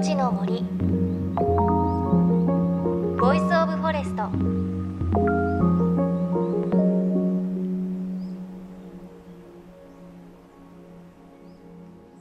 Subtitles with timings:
[0.00, 0.62] 命の森。
[3.20, 4.30] Voice of Forest。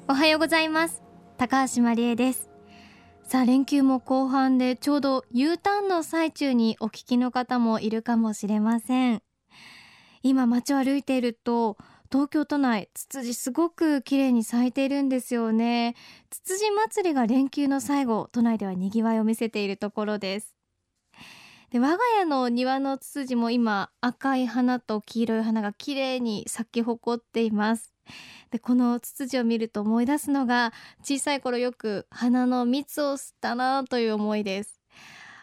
[0.09, 1.01] おはようございます。
[1.37, 2.49] 高橋万里恵です。
[3.23, 9.23] さあ連休も後半でちょうど U ターンの最中にお聞きの方もいるかもしれません。
[10.21, 11.77] 今街を歩いていると
[12.11, 15.95] 東京都内ツツジすごく綺麗に咲いているんですよね。
[16.31, 20.55] ツツジ祭りが連休の最後都内では賑わいを見せているところです。
[21.69, 27.93] で我が家の庭のツツジも今赤い花と黄色い花が綺麗に咲き誇っています。
[28.49, 30.73] でこのツツジを見ると思い出すのが
[31.03, 34.81] 小さい頃よく花の蜜を吸ったなという思いです。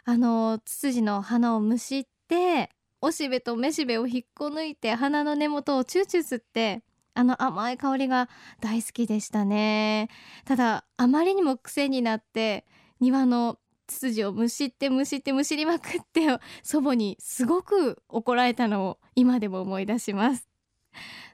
[0.05, 2.71] あのツツジの花をむしって
[3.01, 6.83] おしべとめしべを引っこ抜いて鼻の根元をチューチュー吸って
[7.15, 8.29] あの甘い香りが
[8.61, 10.09] 大好きでしたね。
[10.45, 12.67] ただあまりにも癖になって
[13.01, 20.49] 庭のツツジをむしってむしってむしりまくって祖母にすごく怒られたのを今でも思い出します。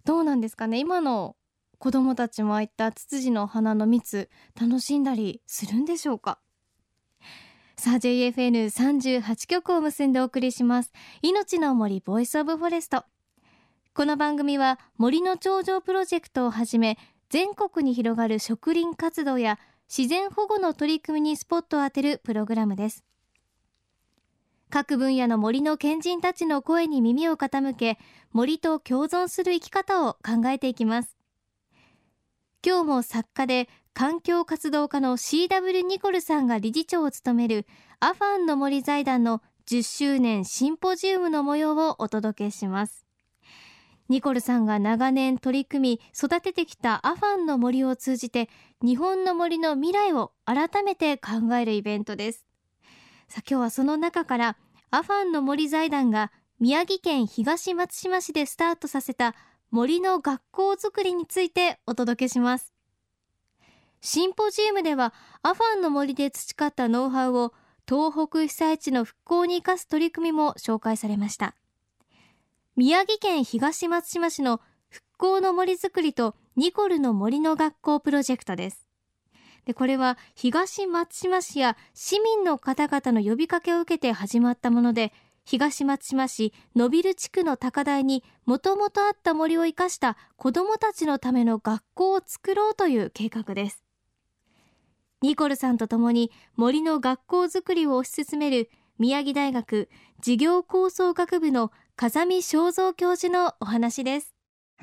[0.04, 0.78] どうなんですかね？
[0.78, 1.36] 今の
[1.78, 4.28] 子供たちもああいったツツジの花の蜜
[4.60, 6.38] 楽しんだりするんでしょうか？
[7.82, 10.92] さあ JFN38 曲を結んでお送りします。
[11.20, 13.04] 命の森 Voice of Forest。
[13.92, 16.96] この番組は森の長城プロジェクトをはじめ
[17.28, 19.58] 全国に広がる植林活動や
[19.88, 23.02] 自然保護の取り組みにスポットを当てるプログラムです。
[24.70, 27.98] 各分野の森の賢人たちの声に耳を傾け
[28.30, 31.16] 森と共存する生き方を考えていきます。
[32.64, 37.66] 今日も作家で環境活動家の CW ニコルさんが理事長を務める
[38.00, 43.06] アファンの森財団の10周年シンポジウムの模様をお届けします。
[44.08, 48.48] ニコルさんが長年取り組み育ててきたアファンの森を通じて
[48.82, 52.46] 日本の森の未来を改めて考えるイベントです。
[53.28, 54.56] さあ今日はその中から
[54.90, 59.34] アファンの森財団が宮城県東松島市でスタートさせた
[59.70, 62.71] 森の学校づくりについてお届けします。
[64.04, 65.14] シンポジウムでは
[65.44, 67.54] アファンの森で培ったノウハウを
[67.88, 71.54] 東北被災地の復興に生かす取り組みも紹介されました。
[72.74, 78.88] 宮城県東松島市の復興の森づくりとニコルの森の学校プロジェクトです。
[79.66, 85.12] でこれは東松島市や市民の方々の呼びかけを受けて始まったもので
[85.44, 93.84] 東松島市野ビル地区の高台にもともとあった森を生かした子どもたちのための学校を作ろうという計画です。
[95.22, 98.68] ニコルさんと共に森の学校づくりを推し進める
[98.98, 99.88] 宮城大学
[100.20, 104.34] 事業構想学部の風見正蔵教授のお話です。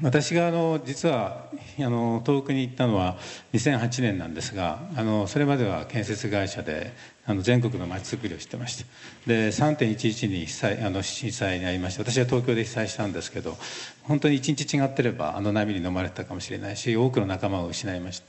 [0.01, 3.17] 私があの実はあの東北に行ったのは
[3.51, 6.93] 2008年なんですがあのそれまでは建設会社で
[7.25, 8.85] あの全国のまちづくりをしてました。
[9.27, 13.57] で3.11に被災あの震災に遭いまして私は東京で被災したんですけど
[14.03, 18.25] 本当に一日違ってればあの波に飲まれたかもしれないし多くの仲間を失いました。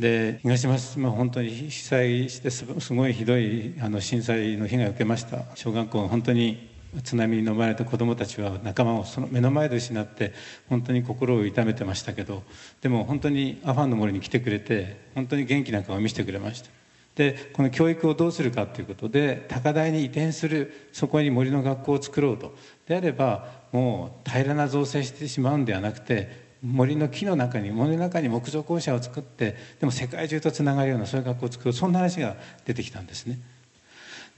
[0.00, 5.44] で東松島本当に被災してすごいひどいあの震災の被害を受けました。
[5.54, 6.70] 小学校本当に
[7.04, 10.32] 津波に飲まれた子どもたちは仲間をその目の前で失って
[10.70, 12.42] 本当に心を痛めてましたけど
[12.80, 16.70] でも本当にアファンの森に来てくれて本当に元気な顔を見せてくれました。
[17.14, 22.56] でこの教育をどうするかということで高台に移転するそこに森の学校を作ろうと。
[22.88, 33.38] であればもう平らな造成してしまうんではなくて森の木の中に森の中に木造校舎を作ってでも世界中とつながるようなそういう学校を作るそんな話が出てきたんですね。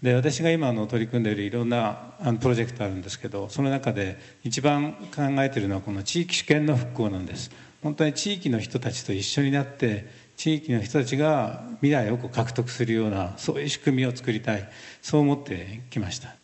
[0.02, 7.50] で私が今の取り組んでいるいろんなプロジェクトあるんですけどその中で一番考えているのはこの地域主権の復興なんです。
[7.82, 10.06] 本当に地域の人たちと一緒になって
[10.36, 14.68] 地域の人たちが未来をこう獲得するようなそういう仕組みを作りたい。
[15.02, 16.34] そう思ってきました。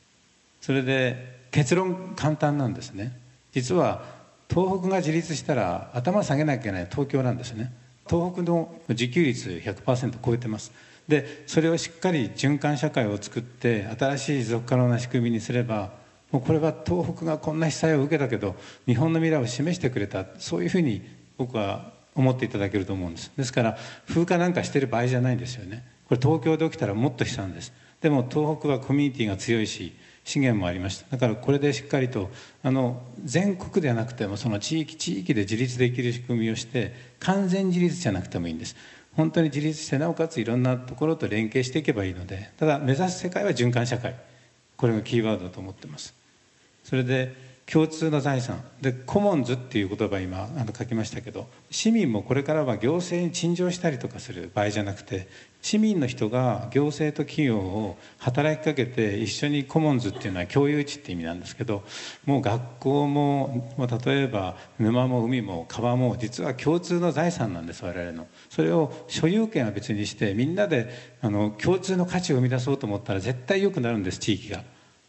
[0.61, 3.13] それで結論簡単なんですね。
[3.53, 4.18] 実は
[4.51, 7.73] 東北が自立したら頭下げなきゃいけない東京なんですね。
[8.09, 10.73] 東北の自給率100%超えてます。
[11.07, 15.93] でそれをしっかり循環社会を作って新しい持続可能な仕組みにすれば
[16.31, 18.57] もうこれは東北がこんな被災を受けたけど
[18.87, 21.03] 日本の未来を示してくれたそういうふうに
[21.39, 23.33] 僕は思っていただけると思うんです。
[23.37, 23.79] ですから
[24.09, 25.85] 風化なんかしてる場合じゃないんですよね。
[26.09, 27.73] これ東京で起きたらもっと悲惨です。
[28.01, 29.93] でも東北はコミュニティが強いし
[30.25, 31.07] 資源もありました。
[31.11, 32.31] だからこれでしっかりと
[32.63, 38.77] あの全国ではなくてもその地域地域で自立できる仕組みをして完全自立じゃなくてもいいんです。
[39.17, 44.15] 本当に自立してなおかついろんなところと連携していけばいいのでただ目指す世界は循環社会。
[44.77, 46.15] これがキーワードだと思ってます。
[46.85, 55.29] それで共通の財産でコモンズっていう言葉今あの書きましたけど市民もこれからは行政に陳情したりとかする場合じゃなくて
[55.61, 61.83] 市民の人が行政と企業を働きかけて一緒にコモンズっていうのは共有地って意味なんですけど
[62.25, 70.89] もう学校ももう例えば沼も海も川も実は共通の財産なんです我々のそれを所有権は別にしてみんなで
[71.21, 74.63] あの共通の価値を生み出そうと思ったら絶対良くなるんです地域が。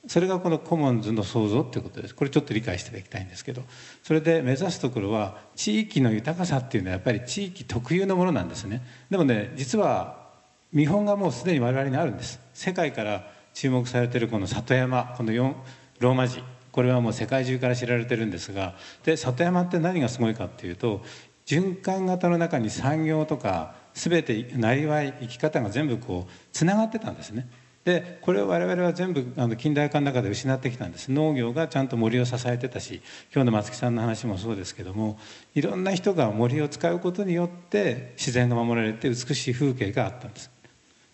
[0.08, 2.16] それがこのコモンズの創造っていうことです。
[2.16, 3.64] これちょっと理解していただきたいんですけど
[4.04, 8.82] それで目指すところは地域の豊かさっていうのはやっぱり地域特有のものなんですね。
[9.10, 10.30] でもね実は
[10.72, 12.40] 見本がもうすでに我々にあるんです。
[12.54, 15.54] 世界から注目されてるこの里山この4
[16.00, 16.42] ローマ字。
[16.72, 21.02] これはもう世界中から知られてるんですがで里山って何がすごいかっていうと
[21.46, 27.50] 循環型の中に産業とか全てなりわい生き方が全部こうつながってたんですね。
[27.90, 31.12] でこれを我々は全部あの近代化の中で失ってきたんです。
[31.12, 33.02] 農業がちゃんと森を支えてたし
[33.34, 35.18] 今日の松木さんの話もそうですけども
[35.56, 40.52] いろんな人が森を使うことによって自然が守られて美しい風景があったんです。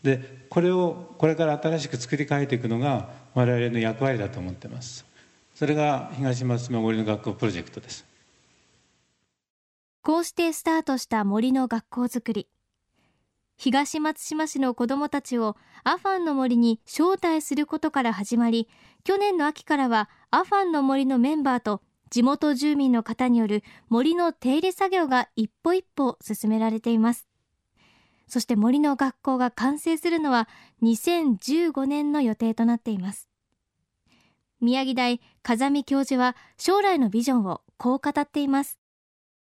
[0.04, 5.06] でこれをこれから新しく作り変えていくのが我々の役割だと思ってます。
[5.56, 8.04] それが東松島森の学校プロジェクトです。
[10.02, 12.50] こうしてスタートした森の学校づくり。
[13.58, 18.68] 東松島市の子どもたちをアファンの森に招待することから始まり
[19.04, 27.28] 去年の秋からはアファンの森のメンバーと地元住民の方による森の手入れ作業が一歩一歩進められています。
[28.28, 30.48] そして森の学校が完成するのは
[30.82, 33.30] 2015年の予定となっています。
[34.62, 38.80] 宮城大風見教授は将来のビジョンをこう語っています。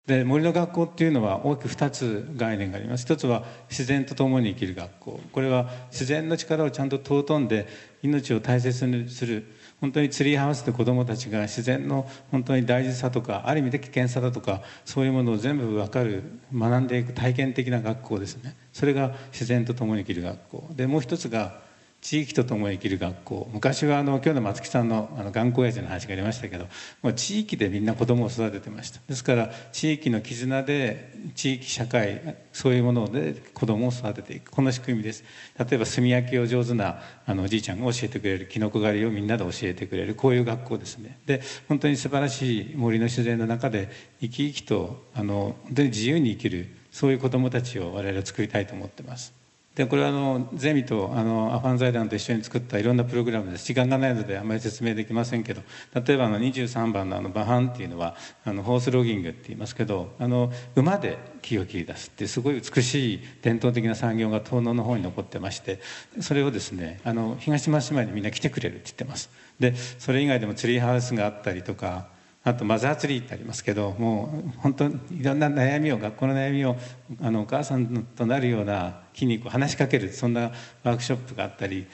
[0.09, 3.03] で森の学校っていうのは大きく2つ概念があります。
[3.03, 5.19] 一つは自然と共に生きる学校。
[5.31, 7.67] これは自然の力をちゃんと尊んで
[8.01, 9.45] 命を大切にする。
[9.79, 18.57] 本当にツリーハウスで子どもたちが自然の本当に大事さとかある意味で危険さだとかそういうものを全部分かる学んでいく体験的な学校ですね。
[18.73, 20.69] それが自然と共に生きる学校。
[20.71, 21.68] でもう一つが
[22.01, 23.49] 地域と共に生きる学校。
[23.53, 26.65] 昔はあの今日の松木さんのあの頑固親父の話がありましたけど
[27.01, 29.01] もう地域でみんな子供を育ててました。
[29.07, 34.51] ですから地域の絆で地域社会そういうもので子供を育てていく。
[34.51, 35.23] この仕組みです。
[35.57, 38.47] 例えば炭焼きを上手なあのおじいちゃんが教えてくれる。
[38.47, 40.15] きのこ狩りをみんなで教えてくれる。
[40.15, 41.19] こういう学校ですね。
[41.25, 43.89] で本当に素晴らしい森の自然の中で
[44.21, 46.75] 生き生きとあの本当に自由に生きる。
[46.91, 49.33] そういう子供たちを我々は作りたいと思ってます。
[49.79, 53.63] でこれはあのゼミとあのアファン財団と一緒に作ったいろんなプログラムです。
[53.63, 55.61] 時間がないのであまり説明できませんけど
[55.93, 65.79] 例えばあの23番のあのバハンっていうのはあのホースロギングって言いますけどあの馬で木を切り出すっていうすごい美しい伝統的な産業が東農の方に残ってまして
[66.19, 69.29] それをですねあの東松島にみんな来てくれるって言ってます。
[69.61, 72.09] でそれ以外でもツリーハウスがあったりとか
[72.43, 74.91] あとマザーツリーってありますけどもう本当い
[75.21, 76.77] ろんな悩みを学校の悩みを
[77.21, 80.51] あのお母さんとなるような木にこう話しかけるそんな
[80.83, 81.85] ワークショップがあったり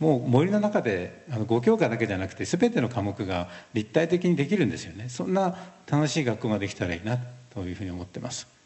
[0.00, 5.56] もう森の中であの5教科だけじゃなくて全ての科目が立体的にできるんですよねそんな
[5.86, 7.18] 楽しい学校ができたらいいな
[7.50, 8.61] というふうに思ってます。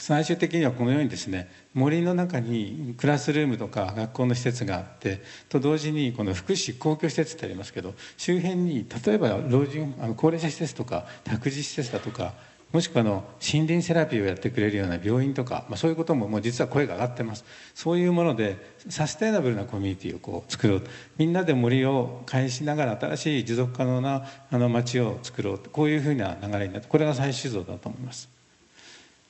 [0.00, 12.32] 最終的にはこのようにですね森の中にクラスルームとか学校の施設があってと同時にこの福祉公共施設ってありますけど周辺に例えば老人あの高齢者施設とか託児施設だとか
[12.72, 17.44] もしくはの森林セラピーをやってくれるような病院とか、まあ、そういうことももう実は声が上がってます。
[17.74, 20.82] そういうものでサステイナブルなコミュニティをこう作ろう
[21.18, 28.39] みんなで森を返しながら新しい持続可能なあの街を作ろうこういうふうな流れになってこれが最終像だと思います。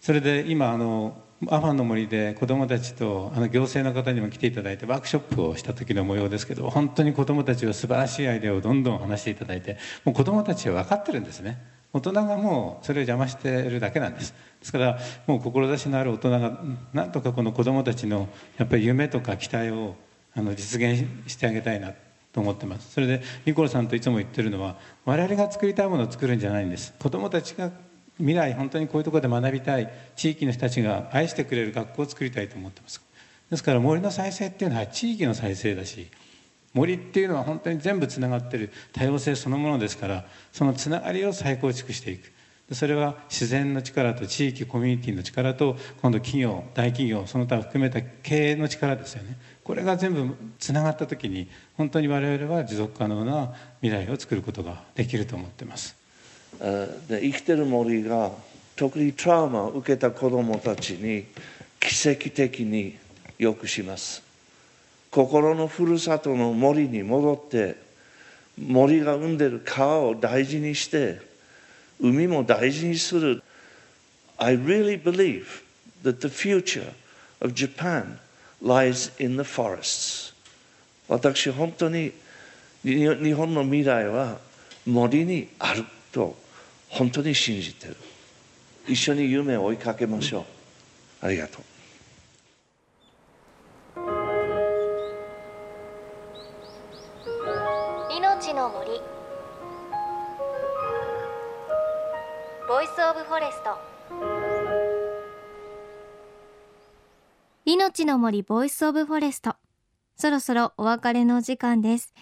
[0.01, 11.59] それで今あのアファンの森で子どもたちとあの行政の方にも来ていただいてワークショップをした時の模様ですけど本当に子どもたちは素晴らしいアイデアをどんどん話していただいてもう子どもたちは分かってるんですね。
[11.93, 14.33] 大人がもうそれを邪魔してるだけなんです。
[14.61, 16.61] ですからもう志のある大人が
[16.93, 18.29] なんとかこの子どもたちの
[18.59, 19.97] やっぱり夢とか期待を
[20.35, 21.93] あの実現してあげたいな
[22.33, 22.93] と思ってます。
[22.93, 26.95] それでニコルさんといつも言ってるのは我々が作りたいものを作るんじゃないんです。
[27.01, 27.71] 子どもたちが
[28.21, 29.91] 未来本当にこういうところで学びたい。
[30.17, 33.03] 地域の人たちが愛してくれる学校を作りたいと思ってます。
[33.51, 36.07] ですから森の再生っていうのは地域の再生だし
[36.73, 38.71] 森っていうのは本当に全部つながってる。
[38.93, 42.31] 多様性そのものですからそのつながりを再構築していく。
[42.73, 49.37] それは自然の力と地域コミュニティの力と今度企業大企業その他含めた経営の力ですよね。
[49.65, 56.00] これが全部つながった時に本当に我々は持続可能な未来を作ることができると思ってます。
[56.59, 58.33] で生きてる森が
[58.77, 61.27] 特にトラウマを受けた子どもたちに
[61.79, 62.97] 奇跡的に
[63.39, 64.23] よくします。
[65.11, 67.77] 心のふるさとの森に戻って
[68.59, 71.21] 森が生んでる川を大事にして
[72.01, 73.43] 海も大事にする。
[74.39, 75.63] I really believe
[76.03, 76.93] that the future
[77.41, 78.19] of Japan
[78.63, 80.33] lies in the forests.
[81.09, 82.13] 私本当に
[82.83, 84.39] 日本の未来は
[84.87, 85.85] 森にある。
[86.13, 86.37] と
[86.89, 87.97] 本当に信じてる
[88.87, 90.45] 一緒に夢を追いかけましょう
[91.27, 91.63] ありがとう
[98.17, 98.91] 命の森
[102.69, 104.01] Voice of Forest
[107.65, 109.55] 命の森 Voice of Forest
[110.17, 112.13] そろそろお別れの時間です.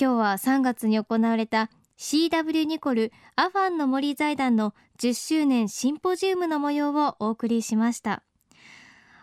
[0.00, 8.22] 今日は3月に行われた CW ニコルアファンの森財団の10周年シンポジウムの模様をお送りしました。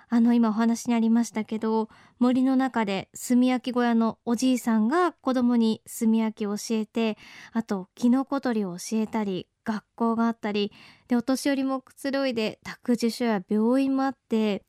[0.09, 1.89] あの今お話にありましたけど
[2.19, 7.17] 森の中で炭焼き小屋のおじいさんが子供に炭焼きを教えて
[7.51, 10.71] あとキノコ採りを教えたり学校があったり
[11.07, 14.65] でお年寄りもくつろいで託児所や病院もあって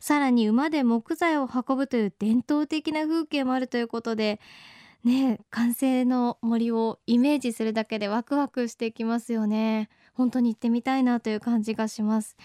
[0.00, 4.40] さらに馬で木材を運ぶという伝統的な風景もあるということで
[5.04, 9.88] ね完成の森をイメージするだけでワクワクしてきますよね。
[10.14, 12.36] 本当に行ってみたいなという感じがします。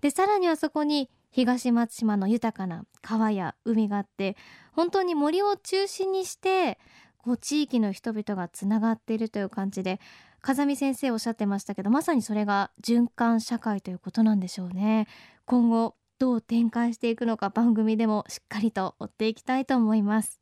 [0.00, 4.36] でさらにはそこに東松島の豊かな川や海があって
[4.72, 6.78] 本当に森を中心にして
[7.18, 10.00] こう地域の人々がつながっているという感じで
[10.40, 15.06] 風見先生おっしゃってましたけどまさにそれが循環社会ということなんでしょうね。
[15.44, 20.39] 今後どう展開していくのか番組でもしっかりと追っていきたいと思います。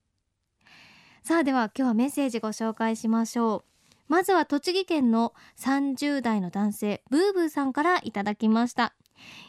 [1.28, 3.92] さあでは今日はメッセージご紹介しましょう。
[4.08, 8.94] まずは栃木県の30代の男性ブーブーさんからいただきました。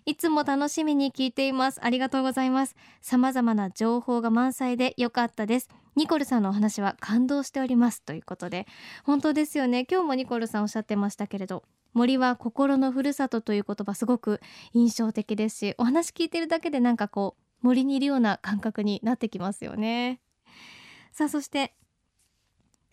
[0.05, 1.79] いつも楽しみに聞いています。
[1.81, 2.75] ありがとうございます。
[3.00, 5.69] 様々な情報が満載で良かったです。
[5.95, 8.03] ニコルさんのお話は感動しております。
[8.03, 8.67] ということで
[9.05, 9.88] 本当ですよね。
[9.89, 14.41] 今日もニコルさんおっしゃってましたけれど森は心のふるさとという言葉すごく
[14.74, 20.19] 印象的ですしお話聞いてるだけでなんかこう森にいるような感覚になってきますよね。
[21.12, 21.74] さあそして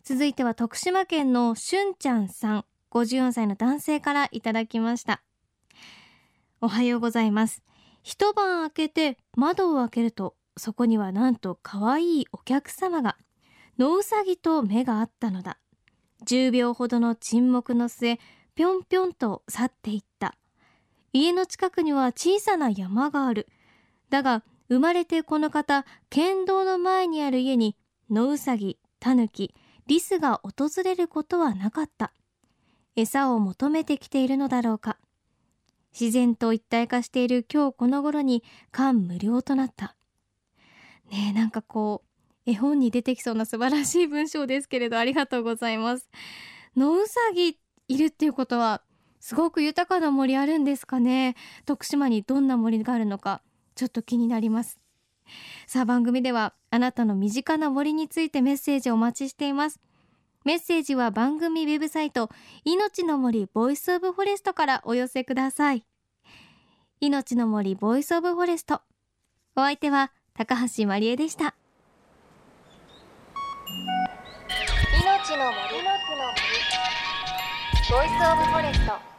[0.02, 5.22] 続いては徳島県のしゅんちゃんさん54歳の男性からいただきました。
[6.60, 7.62] おはようございます。
[8.02, 13.16] 一晩明けて窓を開けるとそこにはなんと可愛いお客様が
[13.78, 15.58] 野うさぎと目があったのだ。
[16.24, 18.18] 10秒ほどの沈黙の末
[18.54, 20.34] ぴょんぴょんと去っていった。
[21.12, 23.48] 家の近くには小さな山がある。
[24.08, 27.76] だが生まれてこの方県道の前にある家に
[28.10, 29.54] 野うさぎタヌキ
[29.86, 32.12] リスが訪れることはなかった。
[32.94, 34.96] 餌を求めてきているのだろうか。
[35.98, 39.96] 自然と一体化している今日この頃に感無量となった。
[41.10, 46.08] ねえなんかこう絵本に出てきそうな素晴らしい文章ですけれどありがとうございます。
[46.76, 47.58] 野うさぎ
[47.88, 48.82] いるっていうことは
[49.20, 51.34] すごく豊かな森あるんですかね。
[51.64, 53.42] 徳島にどんな森があるのか
[53.74, 54.78] ちょっと気になります。
[55.66, 59.80] さあ番組ではあなたの身近な森についてメッセージをお待ちしています。
[60.44, 62.30] メッセージは番組ウェブサイト
[62.64, 65.84] 命の森 Voice of Forest からお寄せください。
[67.00, 68.82] 命の森 Voice of Forest。
[69.56, 71.56] お相手は高橋万里恵でした。
[75.26, 75.56] 命の森。
[77.90, 79.15] Voice of Forest。